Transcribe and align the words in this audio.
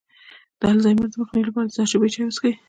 د 0.59 0.61
الزایمر 0.73 1.07
د 1.09 1.15
مخنیوي 1.21 1.47
لپاره 1.49 1.67
د 1.67 1.71
زردچوبې 1.75 2.09
چای 2.13 2.25
وڅښئ 2.25 2.51